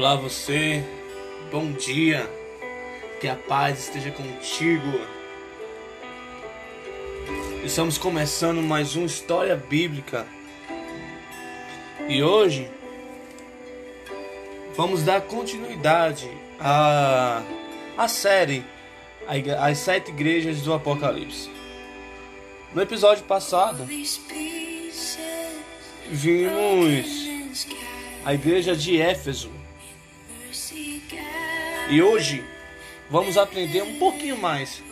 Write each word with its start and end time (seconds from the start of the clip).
Olá 0.00 0.16
você, 0.16 0.82
bom 1.52 1.72
dia, 1.72 2.26
que 3.20 3.28
a 3.28 3.36
paz 3.36 3.80
esteja 3.80 4.10
contigo. 4.10 4.98
Estamos 7.62 7.98
começando 7.98 8.62
mais 8.62 8.96
uma 8.96 9.04
história 9.04 9.54
bíblica 9.54 10.26
e 12.08 12.22
hoje 12.22 12.70
vamos 14.74 15.02
dar 15.02 15.20
continuidade 15.20 16.30
à, 16.58 17.42
à 17.98 18.08
série 18.08 18.64
As 19.60 19.76
Sete 19.76 20.12
Igrejas 20.12 20.62
do 20.62 20.72
Apocalipse. 20.72 21.50
No 22.74 22.80
episódio 22.80 23.24
passado, 23.24 23.84
vimos 26.08 27.28
a 28.24 28.32
igreja 28.32 28.74
de 28.74 28.98
Éfeso 28.98 29.60
e 31.90 32.00
hoje 32.00 32.44
vamos 33.10 33.36
aprender 33.36 33.82
um 33.82 33.98
pouquinho 33.98 34.36
mais 34.38 34.82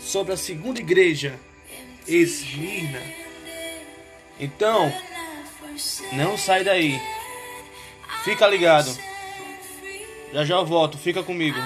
sobre 0.00 0.32
a 0.32 0.36
segunda 0.36 0.80
igreja, 0.80 1.38
Esmirna. 2.06 3.02
Então, 4.40 4.92
não 6.12 6.36
sai 6.38 6.64
daí. 6.64 7.00
Fica 8.24 8.46
ligado. 8.46 8.96
Já 10.32 10.44
já 10.44 10.54
eu 10.56 10.66
volto, 10.66 10.98
fica 10.98 11.22
comigo. 11.22 11.58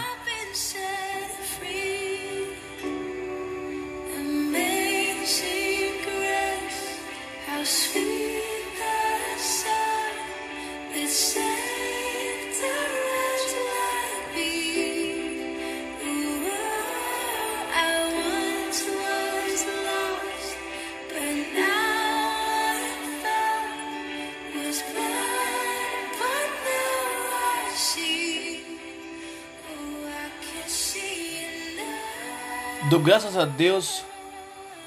Dou 32.90 32.98
graças 32.98 33.36
a 33.36 33.44
Deus 33.44 34.02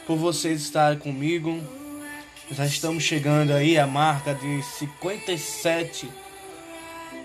por 0.05 0.17
vocês 0.17 0.61
estarem 0.61 0.99
comigo. 0.99 1.57
Já 2.51 2.65
estamos 2.65 3.01
chegando 3.01 3.53
aí 3.53 3.79
à 3.79 3.87
marca 3.87 4.35
de 4.35 4.61
57 4.61 6.11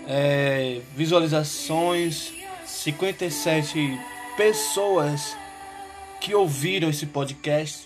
é, 0.07 0.79
visualizações, 0.95 2.31
57 2.65 3.99
pessoas 4.37 5.35
que 6.21 6.33
ouviram 6.33 6.89
esse 6.89 7.07
podcast. 7.07 7.85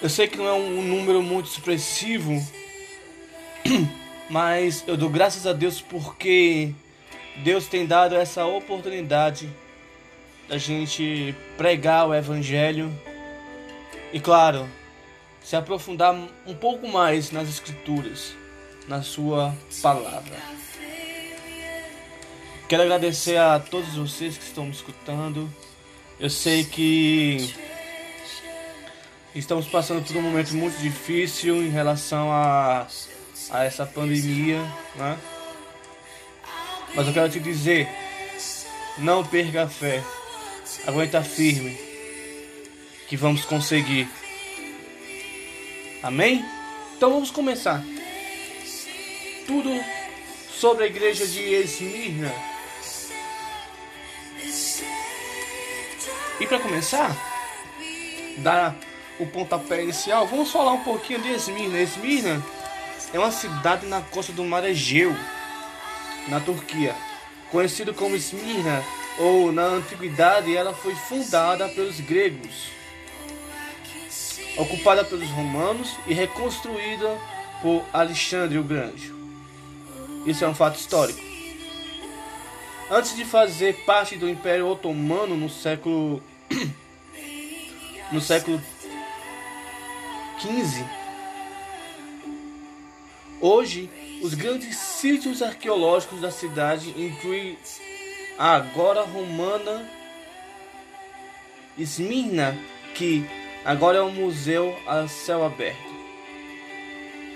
Eu 0.00 0.08
sei 0.08 0.28
que 0.28 0.38
não 0.38 0.46
é 0.46 0.52
um 0.52 0.82
número 0.82 1.20
muito 1.20 1.50
expressivo, 1.50 2.40
mas 4.30 4.84
eu 4.86 4.96
dou 4.96 5.10
graças 5.10 5.48
a 5.48 5.52
Deus 5.52 5.80
porque 5.80 6.72
Deus 7.38 7.66
tem 7.66 7.86
dado 7.86 8.14
essa 8.14 8.46
oportunidade 8.46 9.50
a 10.48 10.58
gente 10.58 11.34
pregar 11.56 12.08
o 12.08 12.14
Evangelho 12.14 12.92
e, 14.12 14.20
claro, 14.20 14.68
se 15.42 15.56
aprofundar 15.56 16.14
um 16.46 16.54
pouco 16.54 16.88
mais 16.88 17.30
nas 17.30 17.48
Escrituras, 17.48 18.34
na 18.86 19.02
Sua 19.02 19.54
palavra. 19.82 20.36
Quero 22.68 22.82
agradecer 22.84 23.36
a 23.36 23.58
todos 23.58 23.94
vocês 23.94 24.38
que 24.38 24.44
estão 24.44 24.64
me 24.64 24.70
escutando. 24.70 25.52
Eu 26.18 26.30
sei 26.30 26.64
que 26.64 27.54
estamos 29.34 29.66
passando 29.66 30.06
por 30.06 30.16
um 30.16 30.22
momento 30.22 30.54
muito 30.54 30.78
difícil 30.78 31.62
em 31.62 31.68
relação 31.68 32.32
a, 32.32 32.86
a 33.50 33.64
essa 33.64 33.84
pandemia, 33.84 34.60
né? 34.96 35.18
Mas 36.94 37.06
eu 37.06 37.12
quero 37.12 37.30
te 37.30 37.40
dizer, 37.40 37.88
não 38.98 39.24
perca 39.24 39.64
a 39.64 39.68
fé. 39.68 40.02
Aguenta 40.86 41.22
firme. 41.22 41.78
Que 43.08 43.16
vamos 43.16 43.44
conseguir. 43.44 44.08
Amém? 46.02 46.44
Então 46.96 47.10
vamos 47.10 47.30
começar. 47.30 47.84
Tudo 49.46 49.70
sobre 50.52 50.84
a 50.84 50.86
igreja 50.86 51.26
de 51.26 51.40
Esmirna. 51.40 52.32
E 56.40 56.46
para 56.46 56.58
começar, 56.58 57.16
dar 58.38 58.76
o 59.20 59.26
pontapé 59.26 59.82
inicial, 59.82 60.26
vamos 60.26 60.50
falar 60.50 60.72
um 60.72 60.82
pouquinho 60.82 61.20
de 61.20 61.30
Esmirna. 61.30 61.80
Esmirna 61.80 62.44
é 63.12 63.18
uma 63.18 63.30
cidade 63.30 63.86
na 63.86 64.00
costa 64.00 64.32
do 64.32 64.42
mar 64.44 64.64
Egeu, 64.64 65.14
na 66.28 66.40
Turquia, 66.40 66.96
conhecido 67.50 67.92
como 67.94 68.16
Esmirna 68.16 68.82
ou 69.22 69.52
na 69.52 69.62
antiguidade 69.62 70.54
ela 70.56 70.74
foi 70.74 70.96
fundada 70.96 71.68
pelos 71.68 72.00
gregos, 72.00 72.72
ocupada 74.58 75.04
pelos 75.04 75.28
romanos 75.30 75.96
e 76.08 76.12
reconstruída 76.12 77.16
por 77.62 77.84
Alexandre 77.92 78.58
o 78.58 78.64
Grande. 78.64 79.14
Isso 80.26 80.44
é 80.44 80.48
um 80.48 80.54
fato 80.54 80.76
histórico. 80.76 81.20
Antes 82.90 83.14
de 83.14 83.24
fazer 83.24 83.84
parte 83.84 84.16
do 84.16 84.28
Império 84.28 84.66
Otomano 84.66 85.36
no 85.36 85.48
século 85.48 86.20
no 88.10 88.20
século 88.20 88.60
15, 90.40 90.84
hoje 93.40 93.88
os 94.20 94.34
grandes 94.34 94.76
sítios 94.76 95.42
arqueológicos 95.42 96.20
da 96.20 96.30
cidade 96.32 96.90
incluem 96.90 97.56
agora 98.38 99.02
romana 99.02 99.88
Esmirna, 101.78 102.56
que 102.94 103.24
agora 103.64 103.98
é 103.98 104.02
um 104.02 104.12
museu 104.12 104.76
a 104.86 105.08
céu 105.08 105.44
aberto. 105.44 105.92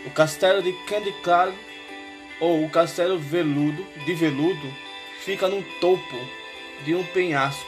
O 0.05 0.11
castelo 0.11 0.63
de 0.63 0.73
Candiclaro, 0.85 1.55
ou 2.41 2.65
o 2.65 2.71
castelo 2.71 3.19
veludo, 3.19 3.85
de 4.05 4.15
veludo, 4.15 4.73
fica 5.25 5.49
no 5.49 5.63
topo 5.81 6.17
de 6.85 6.95
um 6.95 7.05
penhasco. 7.05 7.67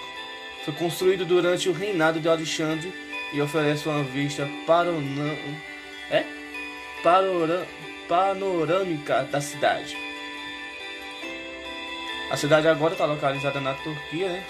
Foi 0.65 0.75
construído 0.75 1.25
durante 1.25 1.69
o 1.69 1.73
reinado 1.73 2.21
de 2.21 2.29
Alexandre 2.29 2.93
e 3.33 3.41
oferece 3.41 3.89
uma 3.89 4.03
vista 4.03 4.49
é? 6.11 6.25
panorâmica 8.09 9.25
da 9.25 9.41
cidade. 9.41 10.08
A 12.31 12.37
cidade 12.37 12.69
agora 12.69 12.93
está 12.93 13.07
localizada 13.07 13.59
na 13.59 13.73
Turquia, 13.75 14.29
né? 14.29 14.45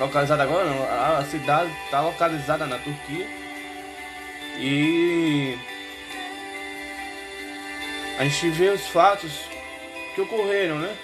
Localizada 0.00 0.42
agora 0.42 0.64
não, 0.64 1.18
a 1.18 1.24
cidade 1.24 1.70
está 1.84 2.00
localizada 2.00 2.66
na 2.66 2.78
Turquia. 2.78 3.26
E 4.58 5.58
a 8.18 8.24
gente 8.24 8.48
vê 8.50 8.70
os 8.70 8.86
fatos 8.86 9.42
que 10.14 10.20
ocorreram, 10.22 10.78
né? 10.78 10.96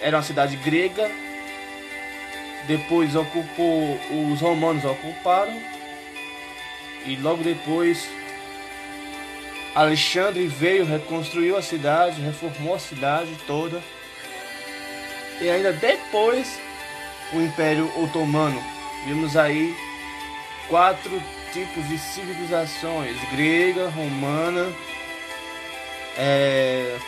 Era 0.00 0.16
uma 0.16 0.22
cidade 0.24 0.56
grega, 0.56 1.08
depois 2.66 3.14
ocupou, 3.14 4.00
os 4.32 4.40
romanos 4.40 4.84
ocuparam, 4.84 5.62
e 7.04 7.14
logo 7.16 7.42
depois 7.44 8.08
Alexandre 9.76 10.48
veio, 10.48 10.84
reconstruiu 10.84 11.56
a 11.56 11.62
cidade, 11.62 12.20
reformou 12.20 12.74
a 12.74 12.80
cidade 12.80 13.30
toda 13.46 13.80
e 15.40 15.50
ainda 15.50 15.72
depois 15.72 16.58
o 17.32 17.40
Império 17.40 17.90
Otomano. 18.00 18.62
Vimos 19.04 19.36
aí 19.36 19.74
quatro 20.68 21.22
tipos 21.52 21.88
de 21.88 21.98
civilizações: 21.98 23.16
grega, 23.30 23.88
romana, 23.88 24.72
é... 26.16 26.98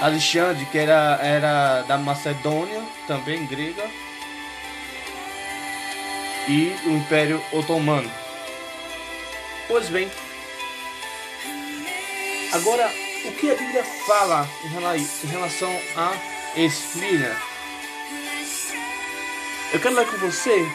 Alexandre, 0.00 0.66
que 0.66 0.78
era, 0.78 1.18
era 1.22 1.82
da 1.82 1.96
Macedônia, 1.96 2.82
também 3.06 3.46
grega, 3.46 3.88
e 6.48 6.76
o 6.84 6.90
Império 6.90 7.42
Otomano. 7.50 8.10
Pois 9.68 9.88
bem, 9.88 10.10
agora 12.52 13.05
o 13.28 13.32
que 13.32 13.50
a 13.50 13.54
Bíblia 13.54 13.84
fala 14.06 14.48
em 14.64 15.26
relação 15.28 15.70
a 15.96 16.12
Esmirna? 16.56 17.36
Eu 19.72 19.80
quero 19.80 19.96
ler 19.96 20.06
com 20.06 20.16
você. 20.18 20.66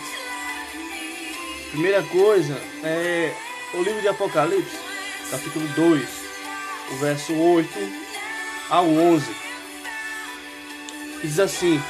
Primeira 1.71 2.03
coisa 2.03 2.61
é 2.83 3.33
o 3.73 3.81
livro 3.81 4.01
de 4.01 4.07
Apocalipse, 4.09 4.77
capítulo 5.29 5.67
2. 5.69 6.09
o 6.91 6.95
verso 6.97 7.33
8 7.33 7.69
ao 8.69 8.85
11. 8.85 9.25
Diz 11.23 11.39
assim: 11.39 11.81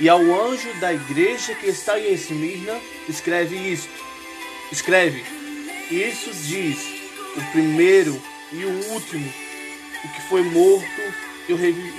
E 0.00 0.08
ao 0.08 0.20
anjo 0.20 0.72
da 0.80 0.92
igreja 0.92 1.54
que 1.54 1.66
está 1.66 2.00
em 2.00 2.12
Esmirna, 2.12 2.80
escreve 3.08 3.56
isto. 3.56 3.92
Escreve: 4.72 5.24
Isso 5.90 6.32
diz 6.32 6.78
o 7.36 7.52
primeiro 7.52 8.20
e 8.52 8.64
o 8.64 8.92
último, 8.92 9.32
o 10.04 10.08
que 10.08 10.28
foi 10.28 10.42
morto 10.42 11.02
e 11.48 11.54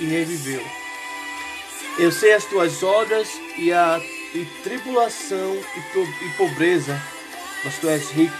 reviveu. 0.06 0.64
Eu 1.98 2.12
sei 2.12 2.34
as 2.34 2.44
tuas 2.44 2.82
obras 2.82 3.28
e 3.56 3.72
a 3.72 4.00
e 4.34 4.44
tribulação 4.62 5.56
e 6.22 6.28
pobreza, 6.36 7.00
mas 7.64 7.78
tu 7.78 7.88
és 7.88 8.10
rico. 8.10 8.36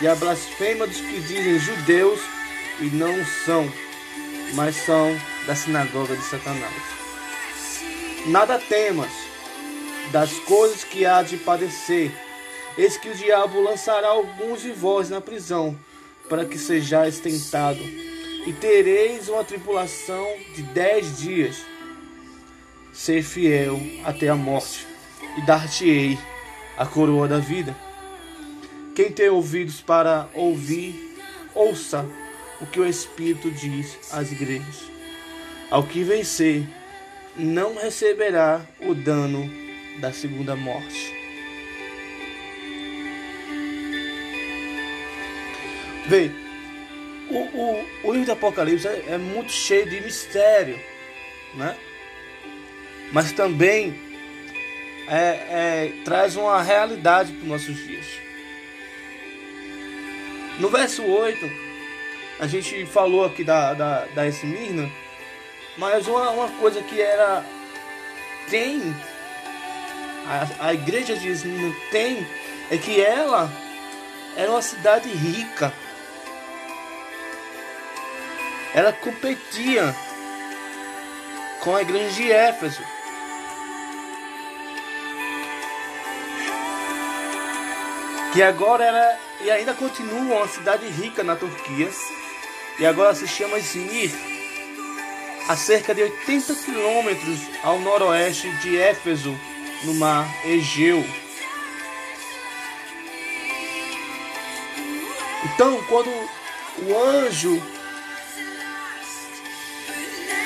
E 0.00 0.06
a 0.06 0.14
blasfema 0.14 0.86
dos 0.86 1.00
que 1.00 1.20
dizem 1.20 1.58
judeus 1.58 2.20
e 2.80 2.86
não 2.86 3.24
são, 3.44 3.70
mas 4.54 4.76
são 4.76 5.18
da 5.46 5.54
sinagoga 5.54 6.16
de 6.16 6.24
Satanás. 6.24 6.82
Nada 8.26 8.58
temas 8.58 9.12
das 10.10 10.32
coisas 10.40 10.84
que 10.84 11.06
há 11.06 11.22
de 11.22 11.36
padecer. 11.38 12.10
Eis 12.76 12.96
que 12.96 13.10
o 13.10 13.14
diabo 13.14 13.60
lançará 13.60 14.08
alguns 14.08 14.62
de 14.62 14.72
vós 14.72 15.10
na 15.10 15.20
prisão, 15.20 15.78
para 16.28 16.44
que 16.44 16.58
sejais 16.58 17.18
tentado, 17.18 17.80
e 18.46 18.52
tereis 18.52 19.28
uma 19.28 19.44
tribulação 19.44 20.26
de 20.54 20.62
dez 20.62 21.18
dias. 21.18 21.64
Ser 22.92 23.22
fiel 23.22 23.80
até 24.04 24.28
a 24.28 24.34
morte, 24.34 24.86
e 25.38 25.42
dar-te-ei 25.42 26.18
a 26.76 26.84
coroa 26.84 27.28
da 27.28 27.38
vida. 27.38 27.76
Quem 28.94 29.12
tem 29.12 29.28
ouvidos 29.28 29.80
para 29.80 30.28
ouvir, 30.34 31.16
ouça 31.54 32.04
o 32.60 32.66
que 32.66 32.80
o 32.80 32.86
Espírito 32.86 33.50
diz 33.50 33.96
às 34.12 34.32
igrejas. 34.32 34.90
Ao 35.70 35.84
que 35.84 36.02
vencer, 36.02 36.66
não 37.36 37.76
receberá 37.76 38.60
o 38.80 38.94
dano 38.94 39.48
da 40.00 40.12
segunda 40.12 40.56
morte. 40.56 41.14
Vê, 46.08 46.30
o, 47.30 47.38
o, 47.38 47.86
o 48.04 48.12
livro 48.12 48.26
do 48.26 48.32
Apocalipse 48.32 48.86
é, 48.86 49.04
é 49.10 49.18
muito 49.18 49.52
cheio 49.52 49.88
de 49.88 50.00
mistério, 50.00 50.78
né? 51.54 51.76
Mas 53.12 53.32
também 53.32 53.98
é, 55.08 55.16
é, 55.16 55.92
traz 56.04 56.36
uma 56.36 56.62
realidade 56.62 57.32
para 57.32 57.42
os 57.42 57.48
nossos 57.48 57.76
dias. 57.86 58.06
No 60.58 60.68
verso 60.68 61.04
8, 61.04 61.50
a 62.38 62.46
gente 62.46 62.86
falou 62.86 63.24
aqui 63.24 63.42
da, 63.42 63.74
da, 63.74 64.04
da 64.06 64.26
Esmirna, 64.26 64.90
mas 65.76 66.06
uma, 66.06 66.30
uma 66.30 66.48
coisa 66.58 66.82
que 66.82 67.00
era. 67.00 67.44
Tem. 68.48 68.94
A, 70.26 70.66
a 70.68 70.74
igreja 70.74 71.16
de 71.16 71.28
Esmirna 71.28 71.74
tem. 71.90 72.26
É 72.70 72.78
que 72.78 73.00
ela 73.00 73.50
era 74.36 74.50
uma 74.50 74.62
cidade 74.62 75.08
rica. 75.08 75.72
Ela 78.74 78.92
competia 78.92 79.94
com 81.60 81.74
a 81.74 81.82
igreja 81.82 82.14
de 82.14 82.32
Éfeso. 82.32 82.82
que 88.32 88.42
agora 88.42 88.84
era 88.84 89.18
e 89.40 89.50
ainda 89.50 89.74
continua 89.74 90.20
uma 90.20 90.48
cidade 90.48 90.86
rica 90.86 91.24
na 91.24 91.34
Turquia, 91.34 91.90
e 92.78 92.86
agora 92.86 93.14
se 93.14 93.26
chama 93.26 93.58
Izmir, 93.58 94.10
a 95.48 95.56
cerca 95.56 95.94
de 95.94 96.02
80 96.02 96.54
quilômetros 96.56 97.40
ao 97.62 97.78
noroeste 97.80 98.50
de 98.58 98.78
Éfeso, 98.78 99.36
no 99.84 99.94
mar 99.94 100.28
Egeu. 100.44 101.04
Então, 105.44 105.82
quando 105.84 106.10
o 106.82 106.98
anjo, 107.02 107.60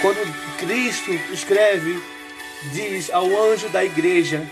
quando 0.04 0.58
Cristo 0.58 1.14
escreve, 1.32 1.98
diz 2.74 3.08
ao 3.08 3.24
anjo 3.24 3.70
da 3.70 3.82
igreja, 3.82 4.46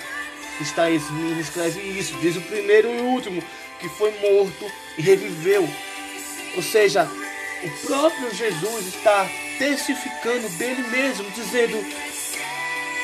está 0.59 0.91
Esmir, 0.91 1.39
escreve 1.39 1.79
isso. 1.79 2.15
Diz 2.23 2.37
o 2.37 2.41
primeiro 2.41 2.89
e 2.89 3.01
o 3.03 3.05
último, 3.05 3.45
que 3.79 3.87
foi 3.91 4.11
morto 4.13 4.73
e 4.97 5.03
reviveu. 5.03 5.69
Ou 6.57 6.63
seja, 6.63 7.07
o 7.63 7.87
próprio 7.87 8.35
Jesus 8.35 8.87
está 8.87 9.29
testificando 9.59 10.49
dele 10.57 10.89
mesmo, 10.89 11.31
dizendo 11.33 11.85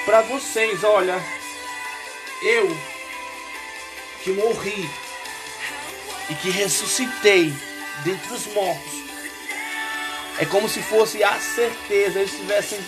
para 0.07 0.23
vocês: 0.23 0.83
olha, 0.85 1.23
eu 2.43 2.75
que 4.25 4.33
morri 4.33 4.89
e 6.31 6.35
que 6.37 6.49
ressuscitei 6.49 7.53
dentre 8.05 8.33
os 8.33 8.47
mortos. 8.55 8.99
É 10.41 10.45
como 10.47 10.69
se 10.69 10.81
fosse 10.83 11.23
a 11.23 11.39
certeza, 11.41 12.21
eles 12.21 12.33
estivessem 12.33 12.79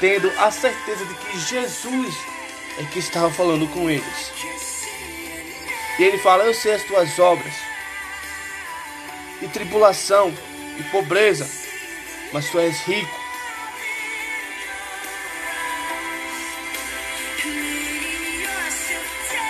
tendo 0.00 0.32
a 0.38 0.50
certeza 0.50 1.04
de 1.04 1.14
que 1.14 1.38
Jesus 1.38 2.14
é 2.78 2.84
que 2.84 2.98
estava 2.98 3.30
falando 3.30 3.68
com 3.68 3.88
eles. 3.88 4.32
E 5.98 6.02
ele 6.02 6.18
fala: 6.18 6.44
Eu 6.44 6.54
sei 6.54 6.74
as 6.74 6.82
tuas 6.82 7.18
obras, 7.18 7.54
e 9.40 9.48
tribulação, 9.48 10.34
e 10.78 10.82
pobreza, 10.84 11.48
mas 12.32 12.50
tu 12.50 12.58
és 12.58 12.80
rico. 12.80 13.24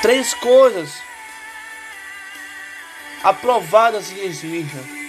Três 0.03 0.35
coisas 0.35 1.03
aprovadas 3.23 4.13
em 4.13 4.27
Esmirna, 4.27 5.04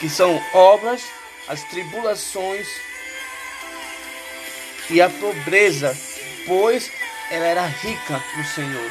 que 0.00 0.08
são 0.08 0.42
obras, 0.52 1.02
as 1.48 1.62
tribulações 1.64 2.68
e 4.90 5.00
a 5.00 5.08
pobreza 5.08 5.96
pois 6.46 6.90
ela 7.30 7.46
era 7.46 7.66
rica 7.66 8.22
no 8.36 8.44
Senhor. 8.44 8.90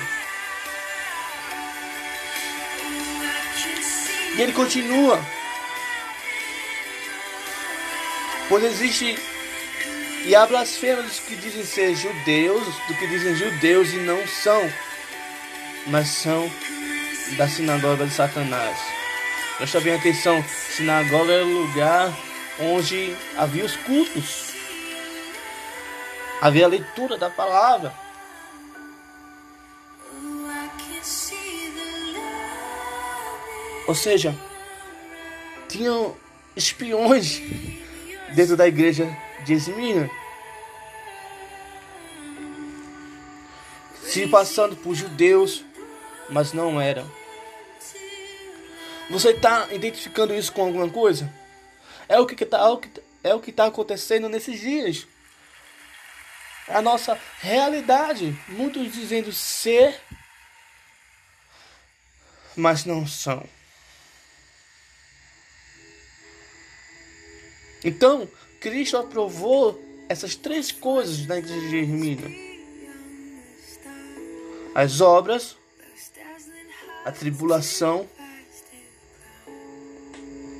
E 4.35 4.41
ele 4.41 4.53
continua. 4.53 5.23
Pois 8.49 8.63
existe 8.63 9.17
e 10.25 10.35
há 10.35 10.45
blasfêmias 10.45 11.05
dos 11.05 11.19
que 11.19 11.35
dizem 11.35 11.65
ser 11.65 11.95
judeus, 11.95 12.63
do 12.87 12.95
que 12.95 13.07
dizem 13.07 13.35
judeus 13.35 13.93
e 13.93 13.97
não 13.97 14.25
são, 14.27 14.71
mas 15.87 16.07
são 16.07 16.49
da 17.37 17.47
sinagoga 17.47 18.05
de 18.05 18.13
Satanás. 18.13 18.77
Presta 19.57 19.81
bem 19.81 19.95
atenção, 19.95 20.43
sinagoga 20.75 21.33
é 21.33 21.41
o 21.41 21.61
lugar 21.61 22.13
onde 22.59 23.15
havia 23.37 23.65
os 23.65 23.75
cultos 23.77 24.53
havia 26.43 26.65
a 26.65 26.67
leitura 26.67 27.17
da 27.17 27.29
palavra. 27.29 27.93
Ou 33.87 33.95
seja, 33.95 34.35
tinham 35.69 36.17
espiões 36.53 37.41
dentro 38.35 38.57
da 38.57 38.67
igreja 38.67 39.07
de 39.45 39.53
Esmirna. 39.53 40.09
Se 44.03 44.27
passando 44.27 44.75
por 44.75 44.93
judeus, 44.93 45.63
mas 46.29 46.51
não 46.51 46.79
eram. 46.79 47.09
Você 49.13 49.29
está 49.29 49.71
identificando 49.71 50.33
isso 50.33 50.51
com 50.51 50.63
alguma 50.63 50.89
coisa? 50.89 51.31
É 52.09 52.19
o 52.19 52.25
que 52.25 52.43
está 52.43 52.59
é 53.23 53.35
o 53.35 53.39
que 53.39 53.51
está 53.51 53.67
acontecendo 53.67 54.27
nesses 54.27 54.59
dias 54.59 55.05
a 56.67 56.81
nossa 56.81 57.15
realidade. 57.39 58.35
Muitos 58.47 58.91
dizendo 58.91 59.31
ser, 59.31 60.01
mas 62.55 62.85
não 62.85 63.05
são. 63.05 63.47
Então, 67.83 68.27
Cristo 68.59 68.97
aprovou 68.97 69.79
essas 70.09 70.35
três 70.35 70.71
coisas 70.71 71.27
na 71.27 71.37
igreja 71.37 71.69
de 71.69 71.77
Hermina: 71.77 72.27
as 74.73 75.01
obras, 75.01 75.55
a 77.05 77.11
tribulação 77.11 78.09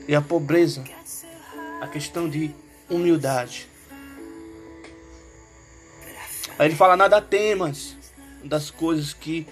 e 0.08 0.16
a 0.16 0.22
pobreza, 0.22 0.84
a 1.82 1.88
questão 1.88 2.30
de 2.30 2.54
humildade. 2.90 3.68
Aí 6.58 6.68
ele 6.68 6.76
fala: 6.76 6.96
nada 6.96 7.22
temas 7.22 7.96
das 8.44 8.70
coisas 8.70 9.14
que 9.14 9.48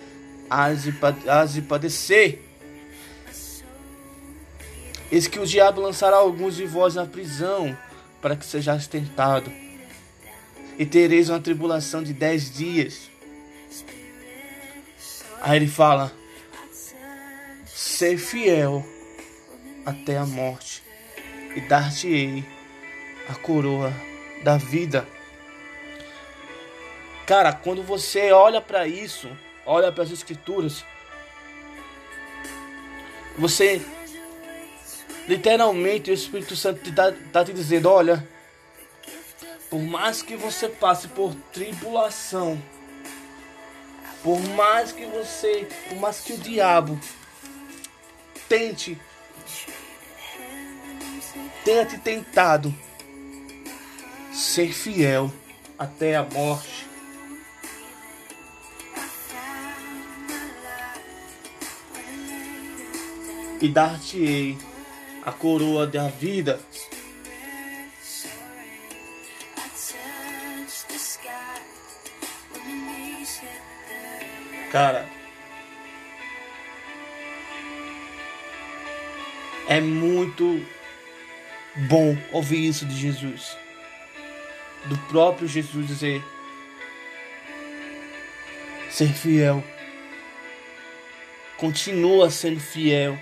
has 0.49 0.83
de 1.53 1.61
padecer. 1.61 2.41
Eis 5.11 5.27
que 5.27 5.39
o 5.39 5.45
diabo 5.45 5.81
lançará 5.81 6.17
alguns 6.17 6.55
de 6.55 6.65
vós 6.65 6.95
na 6.95 7.05
prisão, 7.05 7.77
para 8.21 8.35
que 8.35 8.45
sejais 8.45 8.87
tentado. 8.87 9.51
E 10.77 10.85
tereis 10.85 11.29
uma 11.29 11.39
tribulação 11.39 12.01
de 12.01 12.13
dez 12.13 12.53
dias. 12.53 13.09
Aí 15.41 15.57
ele 15.57 15.67
fala: 15.67 16.11
Ser 17.65 18.17
fiel 18.17 18.85
até 19.85 20.17
a 20.17 20.25
morte, 20.25 20.83
e 21.55 21.61
dar-te-ei 21.61 22.45
a 23.29 23.35
coroa 23.35 23.93
da 24.43 24.57
vida. 24.57 25.07
Cara, 27.25 27.53
quando 27.53 27.83
você 27.83 28.31
olha 28.31 28.59
para 28.59 28.87
isso, 28.87 29.29
olha 29.65 29.91
para 29.91 30.03
as 30.03 30.11
escrituras, 30.11 30.83
você 33.37 33.81
literalmente 35.27 36.11
o 36.11 36.13
Espírito 36.13 36.55
Santo 36.55 36.89
está 36.89 37.11
tá 37.31 37.45
te 37.45 37.53
dizendo, 37.53 37.89
olha, 37.89 38.27
por 39.69 39.79
mais 39.79 40.21
que 40.21 40.35
você 40.35 40.67
passe 40.67 41.07
por 41.07 41.33
tribulação, 41.53 42.61
por 44.21 44.39
mais 44.49 44.91
que 44.91 45.05
você, 45.05 45.67
por 45.87 45.97
mais 45.97 46.19
que 46.19 46.33
o 46.33 46.37
diabo 46.37 46.99
tente 48.49 48.99
tenha 51.63 51.85
te 51.85 51.97
tentado 51.97 52.73
ser 54.31 54.71
fiel 54.73 55.31
até 55.77 56.15
a 56.15 56.23
morte. 56.23 56.89
E 63.61 63.69
dar-te-ei 63.69 64.57
a 65.23 65.31
coroa 65.31 65.85
da 65.85 66.07
vida. 66.07 66.59
Cara, 74.71 75.07
é 79.67 79.79
muito 79.79 80.65
bom 81.75 82.17
ouvir 82.31 82.67
isso 82.67 82.85
de 82.85 82.95
Jesus. 82.95 83.57
Do 84.85 84.97
próprio 85.09 85.47
Jesus 85.47 85.87
dizer: 85.87 86.23
ser 88.89 89.13
fiel. 89.13 89.63
Continua 91.57 92.31
sendo 92.31 92.59
fiel 92.59 93.19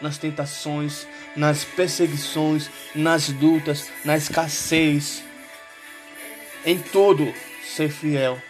nas 0.00 0.18
tentações, 0.18 1.06
nas 1.36 1.64
perseguições, 1.64 2.70
nas 2.94 3.28
lutas, 3.28 3.90
na 4.04 4.16
escassez. 4.16 5.22
Em 6.64 6.78
tudo, 6.78 7.34
ser 7.64 7.90
fiel. 7.90 8.40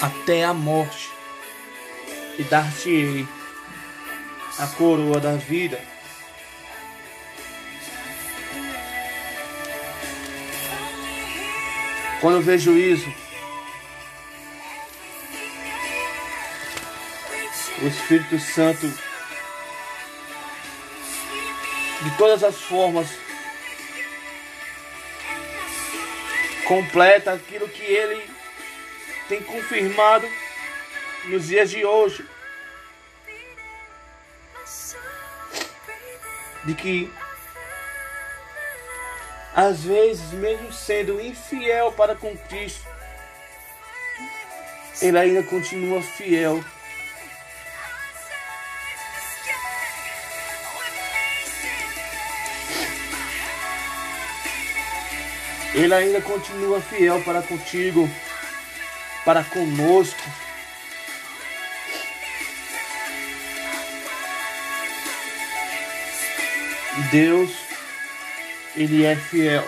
Até 0.00 0.44
a 0.44 0.54
morte. 0.54 1.10
E 2.38 2.44
dar-te-ei 2.44 3.26
a 4.60 4.66
coroa 4.66 5.18
da 5.18 5.36
vida. 5.36 5.80
Quando 12.20 12.34
eu 12.36 12.42
vejo 12.42 12.76
isso, 12.76 13.10
o 17.80 17.86
Espírito 17.86 18.38
Santo, 18.38 18.86
de 22.02 22.16
todas 22.18 22.44
as 22.44 22.56
formas, 22.56 23.08
completa 26.66 27.32
aquilo 27.32 27.66
que 27.66 27.82
ele 27.82 28.22
tem 29.26 29.42
confirmado 29.42 30.28
nos 31.24 31.48
dias 31.48 31.70
de 31.70 31.82
hoje. 31.82 32.28
De 36.64 36.74
que 36.74 37.12
às 39.54 39.82
vezes, 39.82 40.30
mesmo 40.32 40.72
sendo 40.72 41.20
infiel 41.20 41.92
para 41.92 42.14
com 42.14 42.36
Cristo, 42.36 42.86
ele 45.02 45.18
ainda 45.18 45.42
continua 45.42 46.00
fiel. 46.02 46.62
Ele 55.74 55.94
ainda 55.94 56.20
continua 56.20 56.80
fiel 56.80 57.22
para 57.22 57.42
contigo, 57.42 58.08
para 59.24 59.42
conosco. 59.44 60.49
Deus, 67.10 67.50
Ele 68.76 69.04
é 69.04 69.16
fiel. 69.16 69.66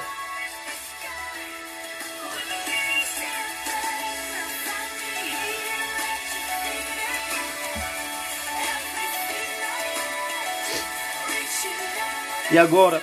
E 12.50 12.58
agora, 12.58 13.02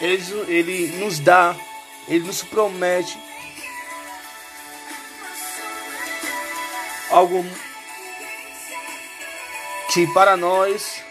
ele, 0.00 0.22
ele 0.48 0.86
nos 0.98 1.20
dá, 1.20 1.54
Ele 2.08 2.26
nos 2.26 2.42
promete 2.42 3.16
algo 7.10 7.44
que 9.92 10.06
para 10.12 10.36
nós 10.36 11.02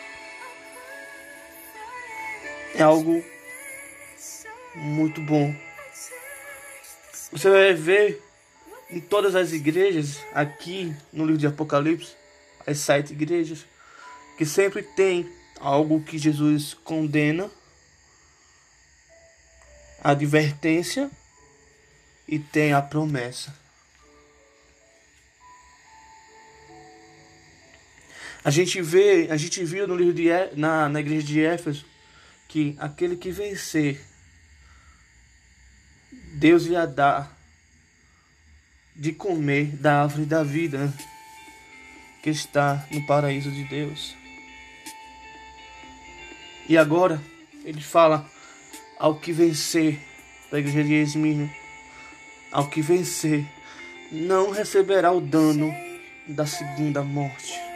é 2.77 2.84
algo 2.84 3.24
muito 4.75 5.19
bom. 5.19 5.53
Você 7.31 7.50
vai 7.50 7.74
ver 7.74 8.22
em 8.89 9.00
todas 9.00 9.36
as 9.36 9.51
igrejas, 9.51 10.19
aqui 10.31 10.96
no 11.12 11.25
livro 11.25 11.39
de 11.39 11.48
Apocalipse, 11.48 12.15
as 12.65 12.77
sete 12.77 13.13
igrejas, 13.13 13.65
que 14.38 14.46
sempre 14.46 14.84
tem 14.84 15.27
algo 15.60 16.03
que 16.03 16.19
Jesus 16.19 16.75
condena, 16.75 17.50
a 20.03 20.12
advertência 20.12 21.10
e 22.27 22.38
tem 22.38 22.74
a 22.74 22.81
promessa. 22.81 23.53
A 28.46 28.51
gente 28.51 28.81
vê, 28.81 29.27
a 29.31 29.36
gente 29.36 29.65
viu 29.65 29.88
no 29.88 29.96
livro 29.96 30.13
de 30.13 30.29
na, 30.55 30.88
na 30.88 31.00
igreja 31.00 31.25
de 31.25 31.43
Éfeso 31.43 31.97
que 32.48 32.75
aquele 32.80 33.16
que 33.16 33.32
vencer, 33.32 34.04
Deus 36.34 36.66
lhe 36.66 36.88
dá 36.88 37.30
de 38.96 39.13
comer 39.13 39.75
da 39.77 40.04
árvore 40.04 40.25
da 40.25 40.44
vida 40.44 40.94
que 42.24 42.30
está 42.30 42.86
no 42.92 43.06
paraíso 43.06 43.51
de 43.51 43.63
Deus. 43.66 44.16
E 46.68 46.77
agora 46.77 47.22
ele 47.63 47.82
fala 47.82 48.30
ao 49.00 49.20
que 49.20 49.32
vencer, 49.32 50.00
para 50.50 50.58
a 50.58 50.62
igreja 50.62 50.84
de 50.84 50.94
Esmirna, 50.94 51.50
ao 52.51 52.70
que 52.70 52.82
vencer, 52.82 53.46
não 54.12 54.51
receberá 54.51 55.12
o 55.12 55.22
dano 55.22 55.74
da 56.27 56.46
segunda 56.46 57.04
morte. 57.04 57.66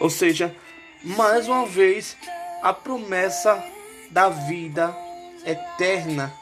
Ou 0.00 0.10
seja, 0.10 0.54
mais 1.02 1.48
uma 1.48 1.66
vez, 1.66 2.16
a 2.62 2.72
promessa 2.72 3.62
da 4.10 4.28
vida 4.28 4.96
eterna 5.44 6.32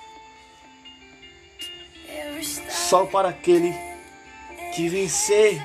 só 2.68 3.06
para 3.06 3.30
aquele 3.30 3.74
que 4.74 4.88
vencer. 4.88 5.60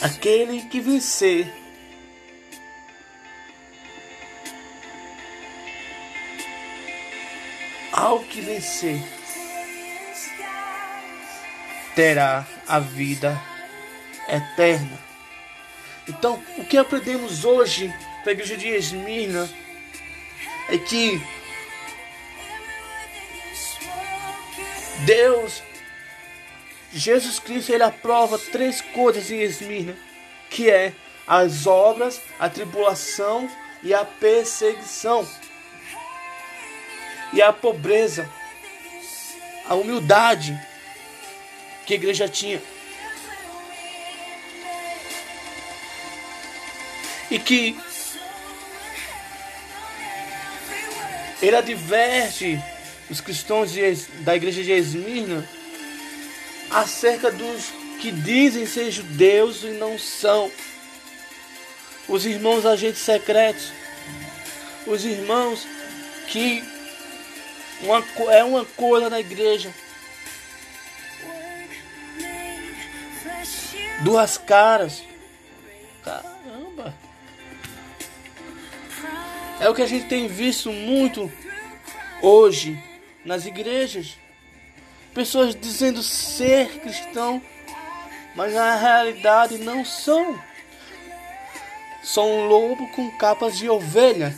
Aquele 0.00 0.62
que 0.62 0.80
vencer. 0.80 1.52
Ao 7.92 8.20
que 8.20 8.40
vencer 8.40 9.21
terá 11.94 12.46
a 12.66 12.78
vida 12.78 13.40
eterna. 14.28 14.98
Então, 16.08 16.42
o 16.58 16.64
que 16.64 16.76
aprendemos 16.76 17.44
hoje 17.44 17.92
para 18.22 18.30
a 18.30 18.34
igreja 18.34 18.56
de 18.56 18.68
Esmirna 18.68 19.48
é 20.68 20.78
que 20.78 21.20
Deus, 25.04 25.62
Jesus 26.92 27.38
Cristo, 27.38 27.72
ele 27.72 27.82
aprova 27.82 28.38
três 28.38 28.80
coisas 28.80 29.30
em 29.30 29.40
Esmirna, 29.40 29.96
que 30.50 30.70
é 30.70 30.92
as 31.26 31.66
obras, 31.66 32.20
a 32.38 32.48
tribulação 32.48 33.50
e 33.82 33.94
a 33.94 34.04
perseguição. 34.04 35.28
E 37.32 37.40
a 37.40 37.52
pobreza, 37.52 38.28
a 39.66 39.74
humildade 39.74 40.58
que 41.92 41.94
a 41.94 41.96
igreja 41.96 42.28
tinha. 42.28 42.62
E 47.30 47.38
que 47.38 47.76
ele 51.40 51.56
adverte 51.56 52.60
os 53.10 53.20
cristãos 53.20 53.72
de, 53.72 53.94
da 54.20 54.36
igreja 54.36 54.62
de 54.62 54.72
Esmirna 54.72 55.46
acerca 56.70 57.30
dos 57.30 57.70
que 58.00 58.10
dizem 58.10 58.66
ser 58.66 58.90
judeus 58.90 59.62
e 59.62 59.68
não 59.68 59.98
são 59.98 60.50
os 62.08 62.26
irmãos 62.26 62.66
agentes 62.66 63.00
secretos, 63.00 63.70
os 64.86 65.04
irmãos 65.04 65.66
que 66.28 66.62
uma, 67.82 68.04
é 68.32 68.44
uma 68.44 68.64
coisa 68.64 69.08
na 69.10 69.20
igreja. 69.20 69.72
Duas 74.02 74.36
caras. 74.36 75.02
Caramba. 76.02 76.94
É 79.60 79.68
o 79.68 79.74
que 79.74 79.82
a 79.82 79.86
gente 79.86 80.06
tem 80.06 80.26
visto 80.26 80.72
muito 80.72 81.30
hoje 82.20 82.82
nas 83.24 83.46
igrejas. 83.46 84.16
Pessoas 85.14 85.54
dizendo 85.54 86.02
ser 86.02 86.80
cristão, 86.80 87.40
mas 88.34 88.54
na 88.54 88.76
realidade 88.76 89.58
não 89.58 89.84
são. 89.84 90.40
Sou 92.02 92.28
um 92.28 92.46
lobo 92.46 92.88
com 92.88 93.10
capas 93.16 93.56
de 93.56 93.68
ovelha. 93.68 94.34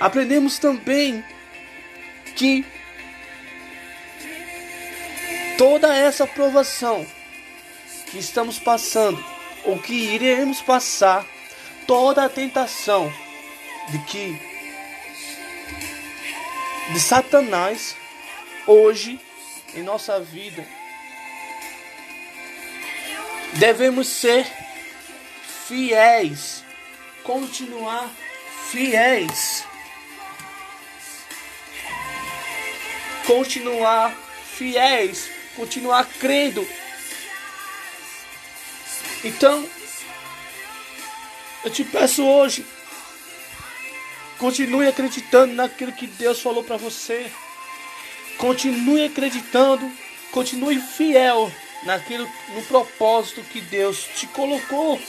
Aprendemos 0.00 0.58
também 0.58 1.22
que 2.34 2.64
toda 5.62 5.94
essa 5.96 6.26
provação 6.26 7.06
que 8.10 8.18
estamos 8.18 8.58
passando, 8.58 9.24
ou 9.64 9.78
que 9.78 9.92
iremos 9.94 10.60
passar, 10.60 11.24
toda 11.86 12.24
a 12.24 12.28
tentação 12.28 13.08
de 13.88 13.98
que 14.00 14.42
de 16.92 16.98
Satanás 16.98 17.94
hoje 18.66 19.20
em 19.76 19.84
nossa 19.84 20.18
vida 20.18 20.66
Devemos 23.54 24.08
ser 24.08 24.46
fiéis, 25.68 26.64
continuar 27.22 28.10
fiéis. 28.70 29.64
Continuar 33.26 34.12
fiéis, 34.56 35.41
continuar 35.56 36.06
crendo. 36.18 36.66
Então, 39.24 39.68
eu 41.64 41.70
te 41.70 41.84
peço 41.84 42.24
hoje, 42.24 42.66
continue 44.38 44.88
acreditando 44.88 45.54
naquilo 45.54 45.92
que 45.92 46.06
Deus 46.06 46.40
falou 46.40 46.64
para 46.64 46.76
você. 46.76 47.30
Continue 48.38 49.04
acreditando, 49.04 49.88
continue 50.32 50.80
fiel 50.80 51.52
naquilo 51.84 52.28
no 52.54 52.62
propósito 52.64 53.42
que 53.44 53.60
Deus 53.60 54.04
te 54.16 54.26
colocou. 54.26 55.00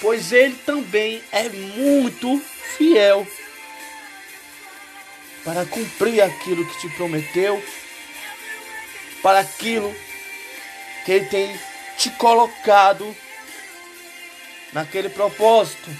Pois 0.00 0.32
ele 0.32 0.54
também 0.66 1.22
é 1.32 1.48
muito 1.48 2.38
fiel 2.76 3.26
para 5.44 5.64
cumprir 5.64 6.20
aquilo 6.20 6.66
que 6.66 6.80
te 6.80 6.88
prometeu, 6.90 7.62
para 9.28 9.40
aquilo 9.40 9.94
que 11.04 11.12
ele 11.12 11.26
tem 11.26 11.60
te 11.98 12.08
colocado 12.08 13.14
naquele 14.72 15.10
propósito. 15.10 15.90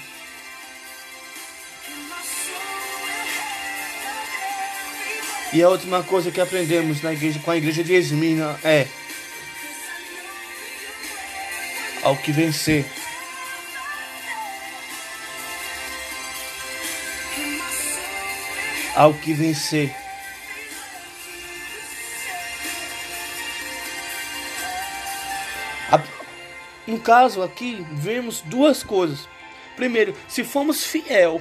E 5.53 5.61
a 5.61 5.69
última 5.69 6.01
coisa 6.01 6.31
que 6.31 6.41
aprendemos 6.41 7.03
na 7.03 7.13
igreja 7.13 7.39
com 7.41 7.51
a 7.51 7.57
igreja 7.57 7.83
de 7.83 7.93
Esmina 7.93 8.59
é 8.63 8.87
ao 12.01 12.17
que 12.17 12.31
vencer. 12.31 12.83
Ao 18.95 19.13
que 19.13 19.33
vencer. 19.33 20.08
No 26.89 26.99
caso 26.99 27.43
aqui, 27.43 27.85
vemos 27.91 28.41
duas 28.41 28.81
coisas. 28.81 29.29
Primeiro, 29.75 30.17
se 30.27 30.43
formos 30.43 30.83
fiel, 30.83 31.39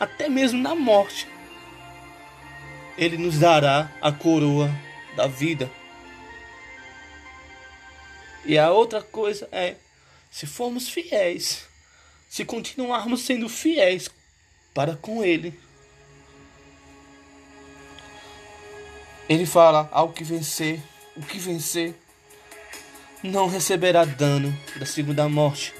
até 0.00 0.26
mesmo 0.26 0.58
na 0.58 0.74
morte, 0.74 1.28
Ele 2.96 3.18
nos 3.18 3.38
dará 3.38 3.92
a 4.00 4.10
coroa 4.10 4.70
da 5.14 5.26
vida. 5.26 5.70
E 8.46 8.58
a 8.58 8.70
outra 8.70 9.02
coisa 9.02 9.46
é, 9.52 9.76
se 10.30 10.46
formos 10.46 10.88
fiéis, 10.88 11.68
se 12.26 12.42
continuarmos 12.42 13.20
sendo 13.20 13.50
fiéis 13.50 14.08
para 14.72 14.96
com 14.96 15.22
Ele, 15.22 15.60
Ele 19.28 19.44
fala: 19.44 19.90
ao 19.92 20.10
que 20.10 20.24
vencer, 20.24 20.82
o 21.14 21.20
que 21.20 21.38
vencer, 21.38 21.94
não 23.22 23.46
receberá 23.46 24.04
dano 24.04 24.56
da 24.76 24.84
segunda 24.84 25.28
morte. 25.28 25.72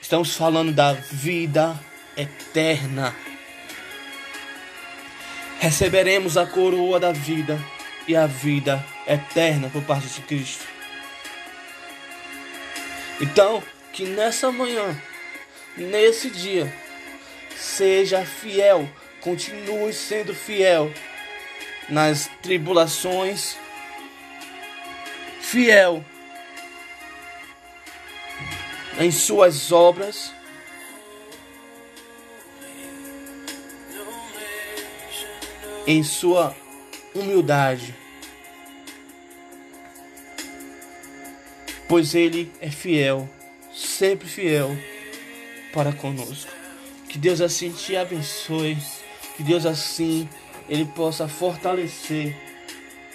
Estamos 0.00 0.36
falando 0.36 0.72
da 0.72 0.92
vida 0.92 1.78
eterna. 2.16 3.14
Receberemos 5.58 6.36
a 6.36 6.46
coroa 6.46 7.00
da 7.00 7.12
vida 7.12 7.58
e 8.06 8.14
a 8.14 8.26
vida 8.26 8.84
eterna 9.06 9.68
por 9.68 9.82
parte 9.82 10.06
de 10.06 10.20
Cristo. 10.22 10.64
Então, 13.20 13.62
que 13.92 14.04
nessa 14.04 14.52
manhã, 14.52 14.96
nesse 15.76 16.30
dia, 16.30 16.72
seja 17.56 18.24
fiel, 18.24 18.88
continue 19.20 19.92
sendo 19.92 20.32
fiel 20.32 20.92
nas 21.88 22.30
tribulações, 22.40 23.56
fiel 25.50 26.04
em 28.98 29.10
suas 29.10 29.72
obras. 29.72 30.32
Em 35.86 36.02
sua 36.02 36.54
humildade. 37.14 37.94
pois 41.88 42.14
Ele 42.14 42.52
é 42.60 42.70
fiel, 42.70 43.26
sempre 43.74 44.28
fiel 44.28 44.76
para 45.72 45.90
conosco. 45.90 46.52
Que 47.08 47.16
Deus 47.16 47.40
assim 47.40 47.72
te 47.72 47.96
abençoe, 47.96 48.76
que 49.36 49.42
Deus 49.42 49.64
assim 49.64 50.28
Ele 50.68 50.84
possa 50.84 51.26
fortalecer 51.26 52.36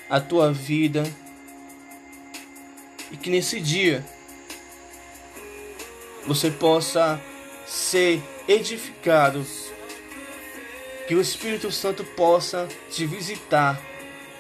a 0.10 0.20
tua 0.20 0.52
vida 0.52 1.04
e 3.14 3.18
que 3.18 3.30
nesse 3.30 3.62
dia 3.62 4.04
você 6.26 6.50
possa 6.50 7.22
ser 7.66 8.22
edificado, 8.48 9.46
que 11.08 11.14
o 11.14 11.22
Espírito 11.22 11.72
Santo 11.72 12.04
possa 12.04 12.68
te 12.90 13.06
visitar 13.06 13.80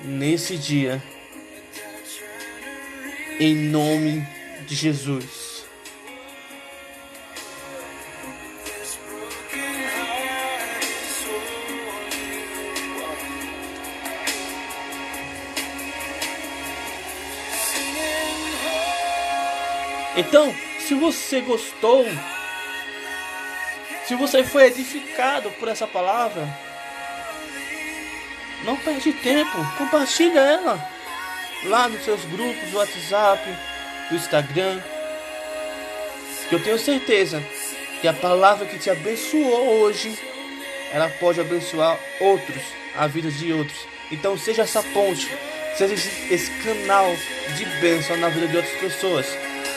nesse 0.02 0.58
dia 0.58 1.02
em 3.40 3.56
nome 3.56 4.28
de 4.66 4.76
Jesus. 4.76 5.43
Então, 20.16 20.54
se 20.80 20.94
você 20.94 21.42
gostou 21.42 22.06
Se 24.08 24.16
você 24.16 24.44
foi 24.44 24.66
edificado 24.66 25.50
por 25.52 25.70
essa 25.70 25.88
palavra, 25.88 26.46
não 28.66 28.76
perde 28.76 29.14
tempo, 29.14 29.58
compartilha 29.78 30.40
ela 30.40 30.90
lá 31.66 31.88
nos 31.88 32.04
seus 32.04 32.24
grupos 32.26 32.70
do 32.70 32.78
WhatsApp, 32.78 33.42
do 34.10 34.16
Instagram. 34.16 34.82
Que 36.50 36.56
eu 36.56 36.64
tenho 36.64 36.78
certeza 36.78 37.42
que 38.02 38.08
a 38.08 38.14
palavra 38.14 38.66
que 38.66 38.78
te 38.78 38.90
abençoou 38.90 39.80
hoje, 39.80 40.20
ela 40.92 41.10
pode 41.10 41.40
abençoar 41.40 41.98
outros, 42.20 42.62
a 42.98 43.08
vida 43.08 43.32
de 43.32 43.54
outros. 43.54 43.88
Então 44.12 44.38
seja 44.38 44.64
essa 44.64 44.84
ponte, 44.84 45.30
seja 45.78 45.94
esse, 45.94 46.34
esse 46.34 46.52
canal 46.62 47.08
de 47.56 47.66
bênção 47.80 48.18
na 48.18 48.28
vida 48.28 48.48
de 48.50 48.58
outras 48.58 48.78
pessoas. 48.78 49.53